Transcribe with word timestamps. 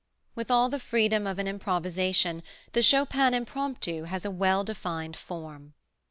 With 0.33 0.49
all 0.49 0.67
the 0.67 0.79
freedom 0.79 1.27
of 1.27 1.37
an 1.37 1.47
improvisation 1.47 2.41
the 2.71 2.81
Chopin 2.81 3.35
impromptu 3.35 4.05
has 4.05 4.25
a 4.25 4.31
well 4.31 4.63
defined 4.63 5.15
form. 5.15 5.75